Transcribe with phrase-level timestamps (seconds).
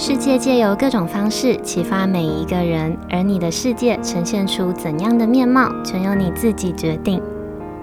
[0.00, 7.20] 世界借由各种方式启发每一个人，而你的世界呈现出怎样的面貌，全由你自己决定。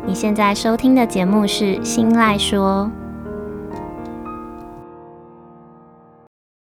[0.07, 2.89] 你现在收听的节目是《心赖说》。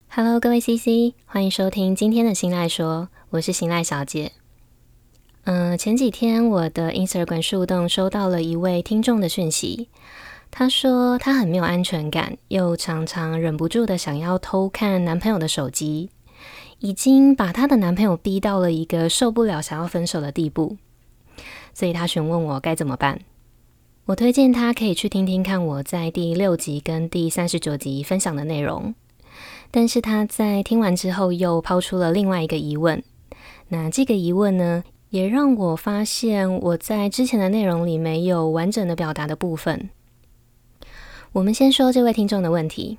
[0.09, 4.31] Hello，各位 CC，欢迎收听今天的《心赖说》，我是心赖小姐。
[5.43, 9.89] 嗯、前几天我的 Instagram 树洞收到了一位听众的讯息。
[10.57, 16.09] 她说她很没有安全感，又常常忍不住的想要偷看男朋友的手机，
[16.79, 20.77] 已经把她的男朋友逼到了一个受不了想要分手的地步。
[21.73, 23.19] 所以她询问我该怎么办。
[24.05, 28.95] 我推荐她可以去听听看我在第六集跟第三十九集分享的内容。
[29.71, 33.03] 但是她在听完之后又抛出了另外一个疑问。
[33.67, 39.89] 那这个疑问呢，也让我发现我在之前的内容里没有完整的表达的部分。
[41.35, 42.97] 我们先说这位听众的问题。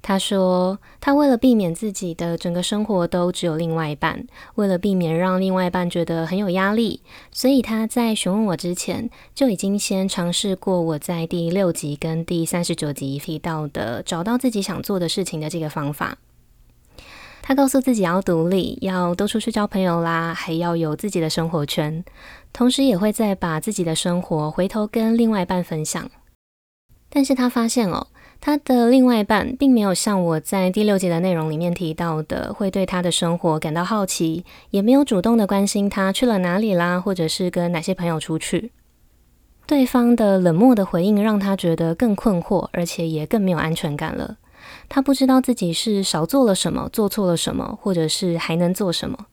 [0.00, 16.16] 他说，他为了避免自己的整个生活都只有另外一半，为了避免让另外一半觉得很有压力，所以他在询问我之前，就已经先尝试过我在第六集跟第三十九集提到的找到自己想做的事情的这个方法。
[17.42, 22.02] 他告诉自己要独立，要多出去交朋友啦，还要有自己的生活圈，
[22.54, 26.10] 同时也会再把自己的生活回头跟另外一半分享。
[27.10, 28.06] 但是他发现哦，
[28.40, 38.70] 他的另外一半并没有像我在第六集的内容里面提到的，会对他的生活感到好奇，也没有主动的关心他去了哪里啦，或者是跟哪些朋友出去。
[39.66, 44.36] 对方的冷漠的回应让他觉得更困惑，而且也更没有安全感了。
[44.88, 49.26] 他不知道自己是少做了什么，做错了什么，或者是还能做什么。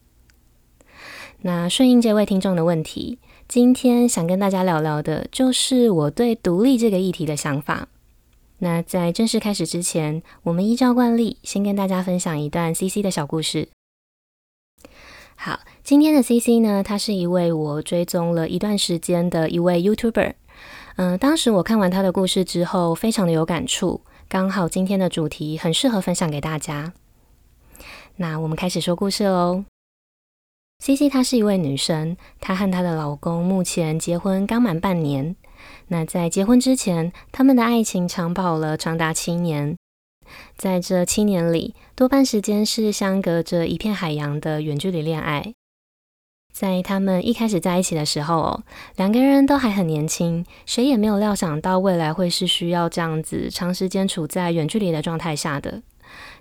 [1.41, 3.19] 那顺应这位听众的问题。
[3.47, 7.87] 今天想跟大家聊聊的，就是我对独立这个议题的想法。
[8.57, 13.69] 那在正式开始之前，我们依照惯例，先跟大家分享一段 CC 的小故事。
[15.37, 20.33] 好，今天的 CC 呢，他是一位我追踪了一段时间的一位 YouTuber。
[20.97, 26.91] 嗯、当时我看完他的故事之后，非常的有感触，刚好今天的主题很适合分享给大家。
[28.17, 29.63] 那我们开始说故事喽。
[30.83, 35.35] CC 她是一位女生，她和她的老公目前结婚刚满半年。
[35.87, 39.75] 那在结婚之前，他们的爱情长跑了长达七年。
[40.55, 45.53] 在这七年里，多半时间是相隔着一片海洋的远距离恋爱。
[46.53, 48.61] 在他们一开始在一起的时候，
[48.95, 55.81] 两个人都还很年轻，谁也没有料想到未来会是需要这样子长时间处在远距离的状态下的，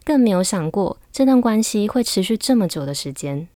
[0.04, 3.48] 更没有想过这段关系会持续这么久的时间。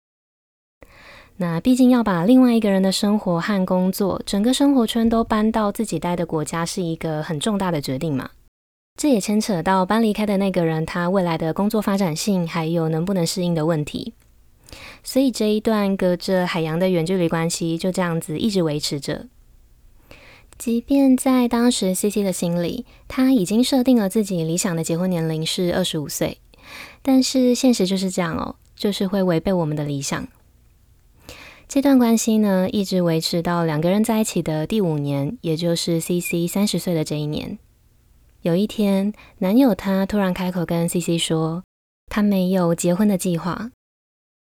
[1.41, 8.31] 那毕竟要把另外一个人的生活和工作，整个生活圈都搬到自己待的国家，是一个很重大的决定嘛。
[8.97, 14.13] 这也牵扯到搬离开的那个人，他未来的工作发展性，还有能不能适应的问题。
[15.01, 19.27] 所以这一段隔着海洋的远距离关系，就这样子一直维持着。
[20.57, 26.39] 即便在当时 CC 的心里，他已经设定了自己理想的结婚年龄是二十五岁，
[27.01, 30.27] 但是现实就是这样哦，就是会违背我们的理想。
[31.69, 37.59] 这段关系呢，一直维持到两个人在一起的第五年，也就是 CC 三十岁的这一年。
[38.41, 41.61] 有一天，男友他突然开口跟 CC 说，
[42.07, 43.69] 他没有结婚的计划。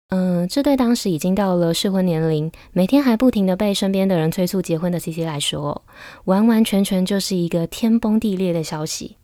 [0.09, 5.85] 嗯，这对当时已经到了适婚年龄，每天还不停的被身边的人催促结婚的 CC 来说，
[6.25, 9.15] 完完全全就是一个天崩地裂的消息，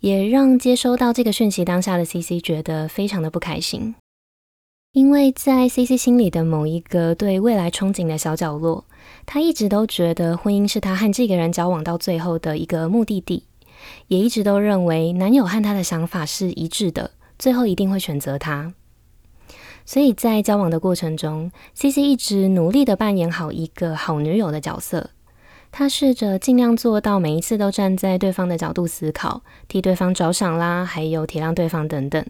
[0.00, 3.94] 也让接收到这个讯息当下的 CC 觉得非常的不开心。
[4.98, 8.84] 因为在 CC 心里的某一个对未来憧憬的小角落，
[9.26, 13.44] 他一直都觉得婚姻是他和这个人交往到最后的一个目的地，
[14.08, 18.74] 也一直都认为男友和他的想法是一致的，最后一定会选择他。
[19.86, 25.10] 所以在交往的过程中，CC 一直努力的扮演好一个好女友的角色，
[25.70, 32.26] 他试着尽量做到每一次都站在对方的角度思考，替对方着想啦，还有体谅对方等等。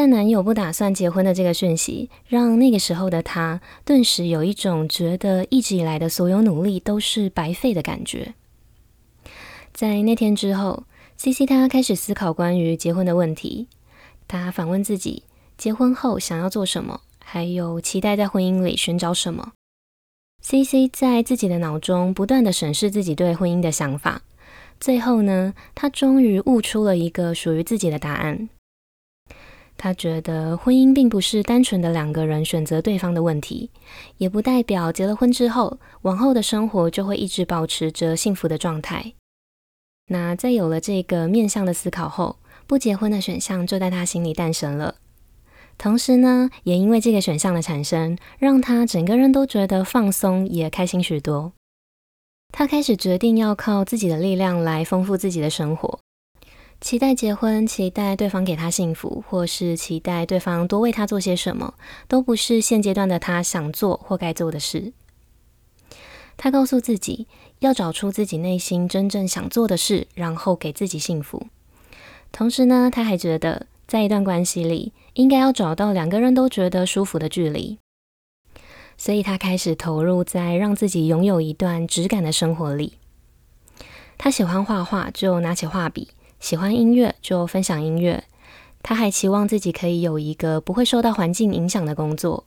[0.00, 8.34] 但男友不打算结婚的这个讯息，让那个时候的她顿时有一种觉得一直以来的所有努力都是白费的感觉。
[9.72, 10.84] 在那天之后
[11.16, 13.66] ，CC 她开始思考关于结婚的问题。
[14.28, 15.24] 她反问自己：
[15.56, 17.00] 结婚后想要做什么？
[17.18, 19.50] 还有期待在婚姻里寻找什么
[20.44, 24.22] ？CC 在自己的脑中不断地审视自己对婚姻的想法。
[24.78, 28.48] 最后呢，她终于悟出了一个属于自己的答案。
[29.78, 33.70] 他觉得婚姻并不是单纯的两个人选择对方的问题，
[34.16, 39.14] 也不代表结了婚之后，往后的生活就会一直保持着幸福的状态。
[40.08, 42.36] 那在有了这个面向的思考后，
[42.66, 44.96] 不结婚的选项就在他心里诞生了。
[45.78, 51.52] 同时呢，也因为这个选项的产生，让他整个人都觉得放松，也开心许多。
[52.52, 56.00] 他开始决定要靠自己的力量来丰富自己的生活，
[56.80, 61.74] 期待结婚，期待对方给他幸福，或是期待对方多为他做些什么，
[62.06, 64.92] 都不是现阶段的他想做或该做的事。
[66.36, 67.26] 他告诉自己，
[67.58, 71.48] 要找出自己内心真正想做的事，然后给自己幸福。
[72.30, 77.78] 同时呢，他还觉得，在一段关系里，应该要找到两个人都觉得舒服的距离。
[78.96, 82.94] 所以他开始投入在让自己拥有一段质感的生活里。
[84.16, 86.08] 他喜欢画画，就拿起画笔；
[86.40, 88.24] 喜欢音乐，就分享音乐。
[88.82, 92.44] 他还期望自己可以有一个不会受到环境影响的工作，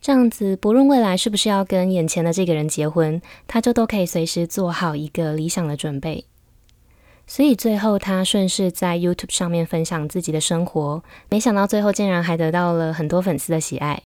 [0.00, 6.24] 这样子，不论未来是不是要跟眼前的这个人结婚，他就都可以随时做好一个理想的准备。
[7.26, 14.02] 所以最后，他顺势在 YouTube 上面分享自己的生活，没想到最后竟然还得到了很多粉丝的喜爱。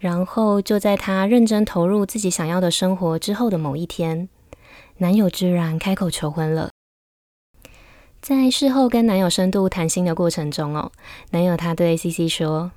[0.00, 4.28] 然后就在她认真投入自己想要的生活之后的某一天，
[4.98, 6.70] 男友居然开口求婚了。
[8.20, 10.92] 在事后跟男友深度谈心的过程中哦，
[11.30, 12.72] 男友他对 CC 说，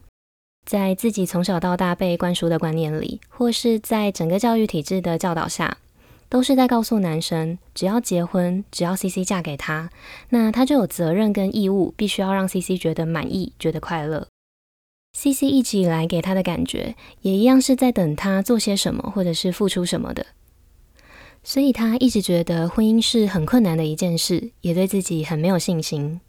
[0.66, 5.78] 在自己从小到大被灌输的观念里，或是在整个教育体制的教导下，
[6.30, 9.90] 都是在告诉男生，只要结婚，只要 CC 嫁给他，
[10.30, 14.28] 那他就有责任跟义务，必须要让 CC 觉得满意，觉得快乐。
[15.18, 20.28] CC 一直以来给他的感觉，也一样是在等他做些什么，或者是付出什么的。
[21.44, 26.22] 所以他一直觉得婚姻是很困难的一件事，也对自己很没有信心。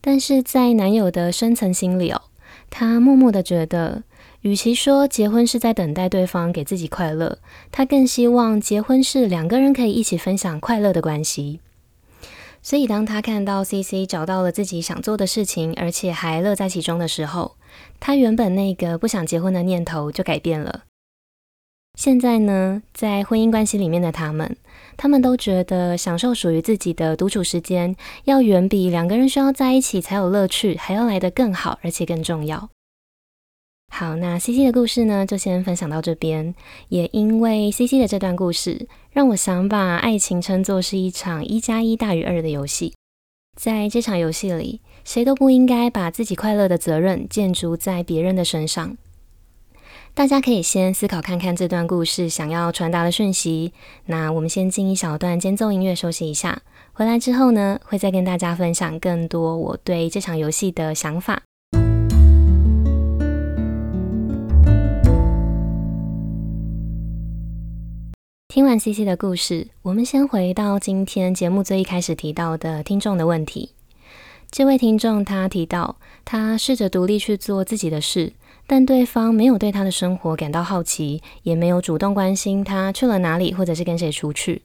[0.00, 2.22] 但是在男友的深层心里哦，
[2.70, 4.04] 他默默的觉得，
[4.42, 7.38] 与其说结婚是在等待对方给自己快乐，
[7.72, 11.60] 他更希望结婚是两个人可以一起分享快乐的关系。
[12.62, 17.56] 所以，当他看到 CC 找到了自己想做的事情，而且还乐在其中的时候，
[17.98, 20.82] 他原本那个不想结婚的念头就改变了。
[21.96, 24.54] 现在呢，在婚姻关系里面的他们，
[24.98, 32.68] 他们都觉得享受属于自己的独处时间，要远比两个人需要在一起才有乐趣还要来得更好，而且更重要。
[33.88, 36.54] 好，那 CC 的故事呢，就先分享到这边。
[36.88, 42.92] 也因为 CC 的这段故事，让我想把爱情称作是一场一加一大于二的游戏。
[43.58, 48.98] 在这场游戏里，谁都不应该把自己快乐的责任建筑在别人的身上。
[50.16, 53.74] 大家可以先思考看看这段故事想要传达的讯息。
[54.06, 56.62] 那我们先进一小段间奏音乐休息一下，
[56.94, 61.42] 回来之后呢，会再跟大家分享更多我对这场游戏的想法。
[68.48, 73.72] 听完 CC 的故事，我们先回到今天节目最一开始提到的听众的问题。
[74.50, 78.32] 这位听众他提到，他试着独立去做自己的事，
[78.66, 84.62] 但对方没有对他的生活感到好奇，也没有主动关心他去了哪里，或者是跟谁出去。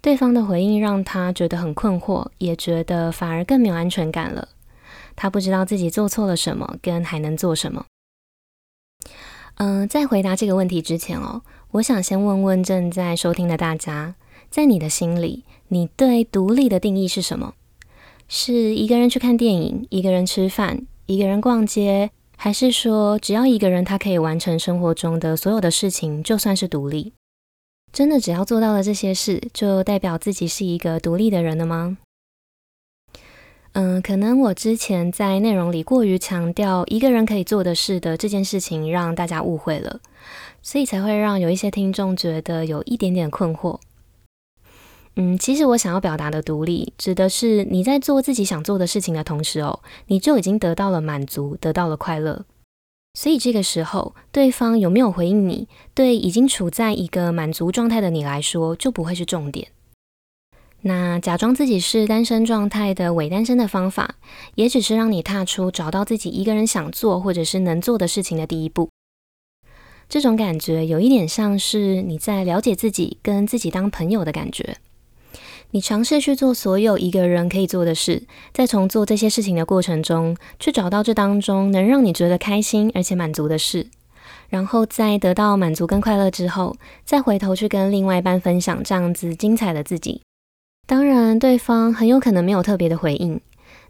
[0.00, 4.48] 对方的回应让他觉得很困惑，也觉得反而更没有安全感了。
[5.16, 7.84] 他不知道自己做错了什么，跟还能做什么。
[9.56, 11.42] 嗯、在回答这个问题之前哦。
[11.72, 14.14] 我想先问问正在收听的大家，
[14.48, 17.52] 在你的心里，你对独立的定义是什么？
[18.28, 27.12] 是一个人去看电影，一个人吃饭，一个人逛街，还是说只要一个人他可以完成生活中的所有的事情，就算是独立？
[27.92, 31.98] 真的只要做到了这些事，就代表自己是一个独立的人了吗？
[33.72, 40.00] 嗯，可能我之前在内容里过于强调一个人可以做的事的这件事情，让大家误会了。
[40.62, 43.80] 所以才会让有一些听众觉得有一点点困惑。
[45.20, 52.44] 嗯，其实我想要表达的独立，指的是你在做自己想做的事情的同时哦，你就已经得到了满足，得到了快乐。
[53.14, 59.66] 所以这个时候，对方有没有回应你，对已经处在一个满足状态的你来说，就不会是重点。
[60.82, 64.14] 那假装自己是单身状态的伪单身的方法，
[64.54, 68.88] 也只是让你踏出找到自己一个人想做或者是能做的事情的第一步。
[70.08, 74.76] 这种感觉有一点像是你在了解自己，跟自己当朋友的感觉。
[75.72, 78.22] 你尝试去做所有一个人可以做的事，
[78.54, 83.88] 在从做这些事情的过程中，去找到这当中能让你觉得开心而且满足的事，
[84.48, 90.22] 然后在得到满足跟快乐之后，再回头去跟另外一半分享这样子精彩的自己。
[90.86, 93.38] 当然，对方很有可能没有特别的回应，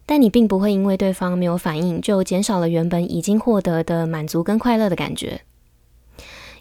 [0.04, 5.42] 但你并不会因为对方没有反应，就减少了原本已经获得的满足跟快乐的感觉。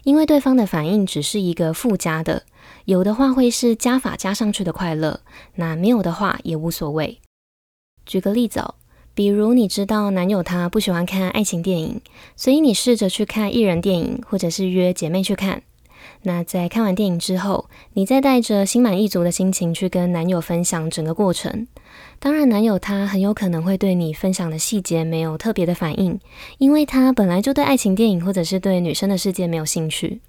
[0.04, 2.44] 因为对方的反应只是一个附加的，
[2.84, 5.20] 有的话会是加法加上去的快乐，
[5.54, 7.20] 那没有的话也无所谓。
[8.06, 8.74] 举个例子哦，
[9.14, 12.00] 比如你知道男友他不喜欢看爱情电影，
[12.36, 15.62] 所以你试着去看一人电影，或者是约姐妹去看。
[16.22, 21.66] 那在看完电影之后，你再带着心满意足的心情去跟男友分享整个过程。
[22.18, 26.18] 当然，男友他很有可能会对你分享的细节没有特别的反应，
[26.58, 30.20] 因为他本来就对爱情电影或者是对女生的世界没有兴趣。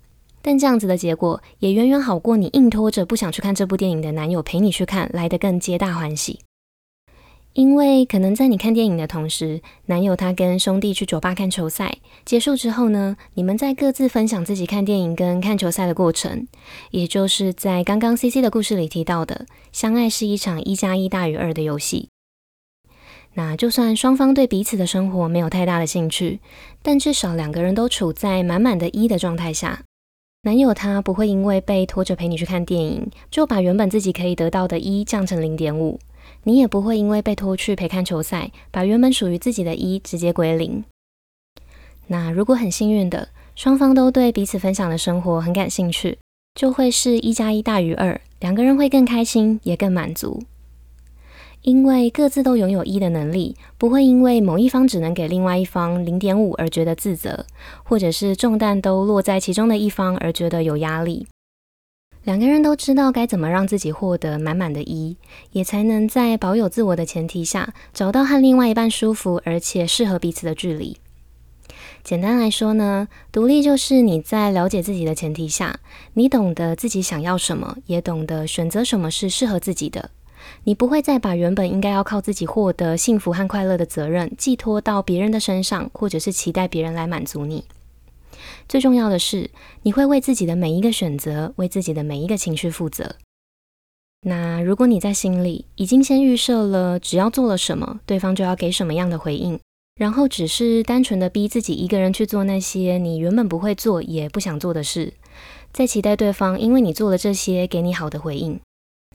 [0.41, 6.39] 但这样子的结果也远远好过你硬拖着不想去看这部电影的男友陪你去看来得更皆大欢喜。
[7.53, 16.47] 因为可能在你看电影的同时，男友他跟兄弟去酒吧看球赛，结束之后呢，你们在各自分享自己看电影跟看球赛的过程，
[16.91, 22.09] 也就是在刚刚 CC 的故事里提到的，相爱是一场一加一大于二的游戏。
[23.33, 26.39] 那就算双方对彼此的生活没有太大的兴趣，
[26.83, 29.81] 但至少两个人都处在满满的一的状态下，
[30.43, 35.99] 男友他不会因为被拖着陪你去看电影，就把原本自己可以得到的一降成零点五。
[36.43, 40.85] 你也不会因为被拖去陪看球赛，把原本属于自己的一直接归零。
[42.07, 46.17] 那如果很幸运的，双方都对彼此分享的生活很感兴趣，
[46.55, 50.41] 就会是一加一大于二，两个人会更开心，也更满足。
[51.69, 57.45] 因为各自都拥有一的能力，不会因为某一方只能给另外一方零点五而觉得自责，
[57.83, 61.27] 或者是重担都落在其中的一方而觉得有压力。
[62.23, 65.15] 两个人都知道该怎么让自己获得满满的一，
[65.51, 70.97] 也才能在保有自我的前提下，找到和另外一半舒服而且适合彼此的距离。
[72.03, 75.79] 简单来说呢，独立就是你在了解自己的前提下，
[76.13, 80.09] 你懂得自己想要什么，也懂得选择什么是适合自己的。
[80.63, 87.65] 你不会再把原本应该要靠自己获得幸福和快乐的责任寄托到别人的身上，或者是期待别人来满足你。
[88.67, 89.49] 最重要的是，
[89.81, 93.15] 你会为自己的每一个选择，为自己的每一个情绪负责。
[94.21, 99.59] 那如果你在心里已经先预设了，只要做了什么，对方就要给什么样的回应，
[99.95, 105.13] 然后只是单纯的逼自己一个人去做那些你原本不会做也不想做的事，
[105.71, 108.59] 再期待对方因为你做了这些给你好的回应，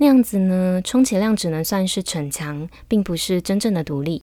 [0.00, 4.22] 那样子呢，充其量只能算是逞强，并不是真正的独立。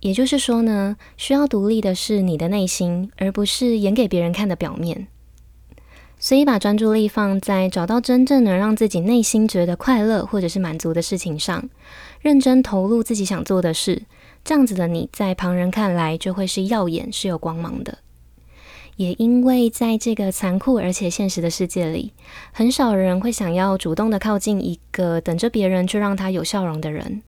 [0.00, 5.06] 也就是说呢，需要独立的是你的内心，而不是演给别人看的表面。
[6.18, 11.68] 所以把专注力放在找到真正能让自己内心觉得快乐或者是满足的事情上，
[12.20, 14.04] 认真投入自己想做的事，
[14.42, 17.98] 这样子的你在旁人看来就会是耀眼、是有光芒的。
[18.96, 22.12] 也因为在这个残酷而且现实的世界里，
[22.52, 27.22] 很少人会想要主动的靠近一个等着别人去让他有笑容的人。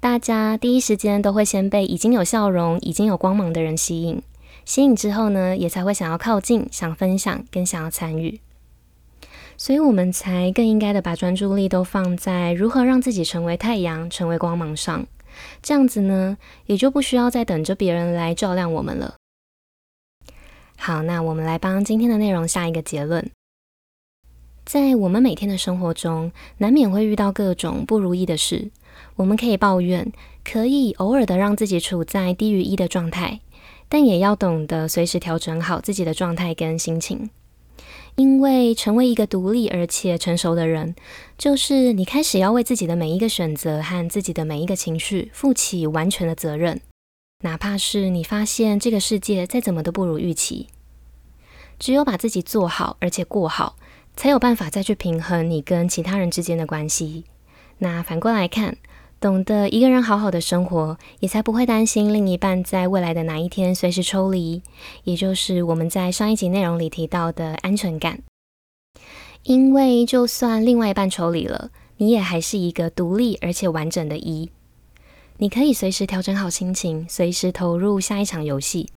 [0.00, 4.20] 大家第一时间都会先被已经有笑容、已经有光芒的人吸引，
[4.64, 8.40] 吸引之后呢，也才会想要靠近、想分享、跟想要参与。
[9.56, 15.06] 所以，我们才更应该的把专注力都放在如何让自己成为太阳、成为光芒上。
[15.62, 19.14] 这样子呢，也就不需要再等着别人来照亮我们了。
[20.76, 23.30] 好，那我们来帮今天的内容下一个结论。
[24.64, 28.70] 在我们每天的生活中，难免会遇到各种不如意的事。
[29.16, 30.12] 我们可以抱怨，
[30.44, 33.40] 可以偶尔的让自己处在低于一的状态，
[33.88, 37.28] 但也要懂得随时调整好自己的状态跟心情。
[38.16, 40.94] 因为成为一个独立而且成熟的人，
[41.36, 46.80] 就是你开始要为自己的每一个选择和自己的每一个情绪负起完全的责任，
[47.44, 50.68] 哪怕是你发现这个世界再怎么都不如预期。
[51.78, 53.76] 只有把自己做好，而且过好，
[54.16, 57.24] 才有办法再去平衡你跟其他人之间的关系。
[57.78, 58.78] 那反过来看，
[59.20, 64.62] 懂得一个人好好的生活，也才不会担心另一半在未来的哪一天随时抽离，
[65.02, 68.20] 也就是我们在上一集内容里提到的安全感。
[69.42, 74.50] 因为就算另外一半抽离了，你也还是一个独立而且完整的一，
[75.38, 78.88] 你可以随时调整好心情，随时投入下一场游戏。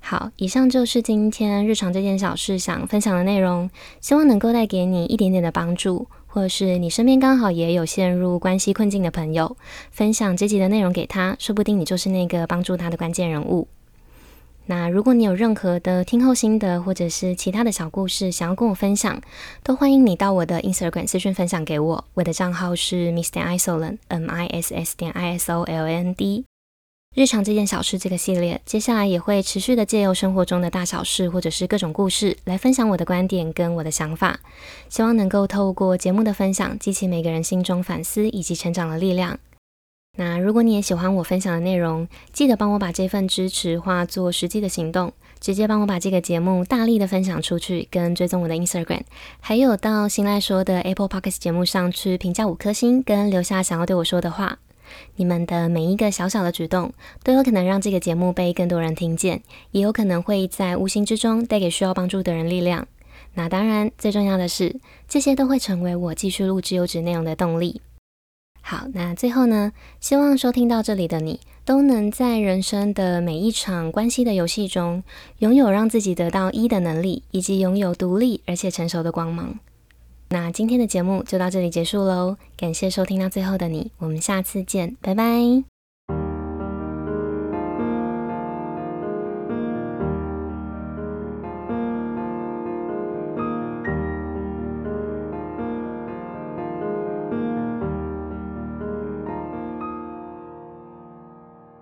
[0.00, 6.08] 好，以上就是今天日常这件小事想分享的内容，希望能够带给你一点点的帮助。
[6.26, 9.56] 或者是你身边刚好也有陷入关系困境的朋友，
[9.92, 13.68] 分享这集的内容给他，说不定你就是那个帮助他的关键人物。
[14.66, 19.20] 那如果你有任何的听后心得，或者是其他的小故事想要跟我分享，
[19.62, 22.04] 都欢迎你到我的 Instagram 私讯分享给我。
[22.14, 26.46] 我的账号是 Miss 点 Isoland，M I S S 点 I S O L A N D。
[27.14, 34.40] 日常这件小事这个系列，接下来也会持续的借由生活中的大小事，或者是各种故事，来分享我的观点跟我的想法。
[34.88, 39.38] 希望能够透过节目的分享，激起每个人心中反思以及成长的力量。
[40.16, 49.02] 那如果你也喜欢我分享的内容，记得帮我把这份支持化作实际的行动，直接帮我把这个节目大力的分享出去，跟追踪我的 Instagram，
[49.40, 54.58] 还有到新赖说的 Apple Podcast 节目上去评价五颗星，跟留下想要对我说的话。
[55.16, 56.92] 你们的每一个小小的举动，
[57.24, 59.42] 都有可能让这个节目被更多人听见，
[59.72, 62.86] 也有可能会在无形之中带给需要帮助的人力量。
[63.32, 64.78] 那当然，最重要的是，
[65.08, 67.80] 这些都会成为我继续录制优质内容的动力。
[68.66, 75.02] 好，那最后呢，希望收听到这里的你，都能在人生的每一场关系的游戏中，
[75.40, 79.58] 拥有让自己得到一的能力，以及拥有独立而且成熟的光芒。
[80.30, 85.73] 那今天的节目就到这里结束喽，感谢收听到最后的你，我们下次见，拜拜。